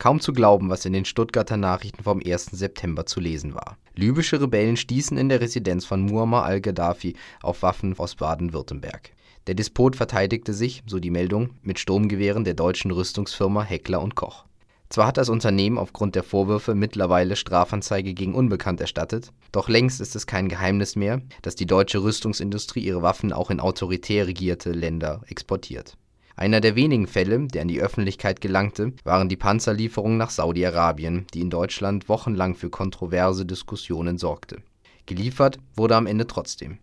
[0.00, 2.46] Kaum zu glauben, was in den Stuttgarter Nachrichten vom 1.
[2.52, 3.76] September zu lesen war.
[3.94, 9.10] Libysche Rebellen stießen in der Residenz von Muammar al-Gaddafi auf Waffen aus Baden-Württemberg.
[9.46, 14.46] Der Despot verteidigte sich, so die Meldung, mit Sturmgewehren der deutschen Rüstungsfirma Heckler & Koch.
[14.88, 20.16] Zwar hat das Unternehmen aufgrund der Vorwürfe mittlerweile Strafanzeige gegen Unbekannt erstattet, doch längst ist
[20.16, 25.20] es kein Geheimnis mehr, dass die deutsche Rüstungsindustrie ihre Waffen auch in autoritär regierte Länder
[25.26, 25.98] exportiert.
[26.40, 31.42] Einer der wenigen Fälle, der an die Öffentlichkeit gelangte, waren die Panzerlieferungen nach Saudi-Arabien, die
[31.42, 34.62] in Deutschland wochenlang für kontroverse Diskussionen sorgte.
[35.04, 36.78] Geliefert wurde am Ende trotzdem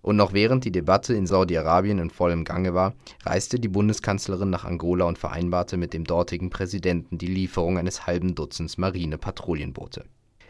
[0.00, 4.64] und noch während die Debatte in Saudi-Arabien in vollem Gange war, reiste die Bundeskanzlerin nach
[4.64, 10.06] Angola und vereinbarte mit dem dortigen Präsidenten die Lieferung eines halben Dutzends Marine-Patrouillenboote.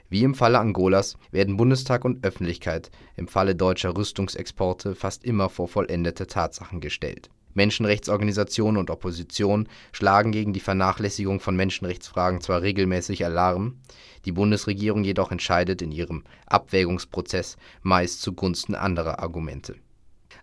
[0.09, 5.69] Wie im Falle Angolas werden Bundestag und Öffentlichkeit im Falle deutscher Rüstungsexporte fast immer vor
[5.69, 13.81] vollendete Tatsachen gestellt Menschenrechtsorganisationen und Opposition schlagen gegen die Vernachlässigung von Menschenrechtsfragen zwar regelmäßig Alarm,
[14.25, 19.77] die Bundesregierung jedoch entscheidet in ihrem Abwägungsprozess meist zugunsten anderer Argumente.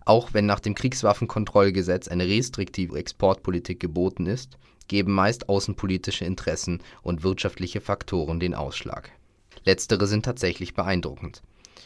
[0.04, 7.22] Auch wenn nach dem Kriegswaffenkontrollgesetz eine restriktive Exportpolitik geboten ist, geben meist außenpolitische Interessen und
[7.22, 9.10] wirtschaftliche Faktoren den Ausschlag.
[9.64, 11.42] Letztere sind tatsächlich beeindruckend.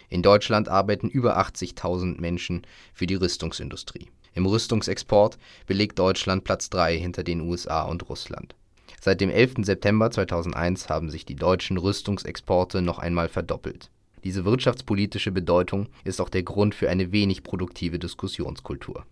[0.09, 6.99] In Deutschland arbeiten über 80.000 Menschen für die Rüstungsindustrie im Rüstungsexport belegt Deutschland Platz 3
[6.99, 8.57] hinter den USA und Russland.
[9.01, 9.55] Seit dem 11.
[9.59, 13.91] September 2001 haben sich die deutschen Rüstungsexporte noch einmal verdoppelt.
[14.25, 19.05] Diese wirtschaftspolitische Bedeutung ist auch der Grund für eine wenig produktive Diskussionskultur.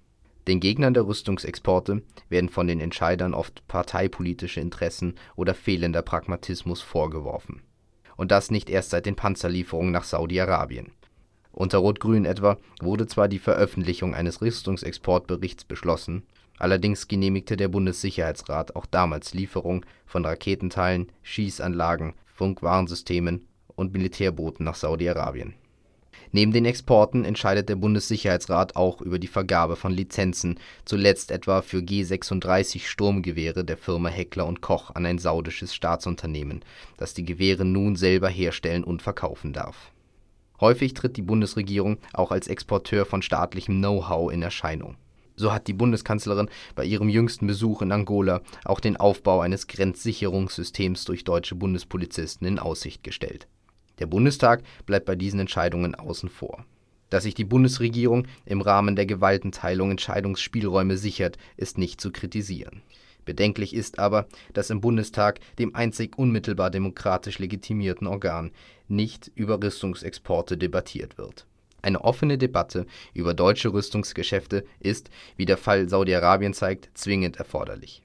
[0.48, 7.62] Den Gegnern der Rüstungsexporte werden von den Entscheidern oft parteipolitische Interessen oder fehlender Pragmatismus vorgeworfen.
[8.23, 10.92] Und das nicht erst seit den Panzerlieferungen nach Saudi-Arabien
[11.53, 16.23] unter Rot-Grün etwa wurde zwar die Veröffentlichung eines Rüstungsexportberichts beschlossen,
[16.59, 25.55] allerdings genehmigte der Bundessicherheitsrat auch damals Lieferung von Raketenteilen, Schießanlagen, Funkwarnsystemen und Militärbooten nach Saudi-Arabien.
[26.33, 31.79] Neben den Exporten entscheidet der Bundessicherheitsrat auch über die Vergabe von Lizenzen, zuletzt etwa für
[31.79, 36.64] G36 Sturmgewehre der Firma Heckler & Koch an ein saudisches Staatsunternehmen,
[36.96, 39.92] das die Gewehre nun selber herstellen und verkaufen darf
[40.62, 44.96] Häufig tritt die Bundesregierung auch als Exporteur von staatlichem Know-how in Erscheinung.
[45.34, 51.05] So hat die Bundeskanzlerin bei ihrem jüngsten Besuch in Angola auch den Aufbau eines Grenzsicherungssystems
[51.05, 53.48] durch deutsche Bundespolizisten in Aussicht gestellt.
[53.98, 56.64] Der Bundestag bleibt bei diesen Entscheidungen außen vor.
[57.11, 62.83] Dass sich die Bundesregierung im Rahmen der Gewaltenteilung Entscheidungsspielräume sichert, ist nicht zu kritisieren
[63.25, 68.51] Bedenklich ist aber, dass im Bundestag, dem einzig unmittelbar demokratisch legitimierten Organ,
[68.89, 71.47] nicht über Rüstungsexporte debattiert wird.
[71.83, 78.02] Eine offene Debatte über deutsche Rüstungsgeschäfte ist, wie der Fall Saudi-Arabien zeigt, zwingend erforderlich.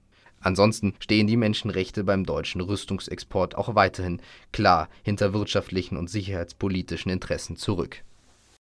[0.48, 4.22] Ansonsten stehen die Menschenrechte beim deutschen Rüstungsexport auch weiterhin
[4.54, 8.06] klar hinter wirtschaftlichen und sicherheitspolitischen Interessen zurück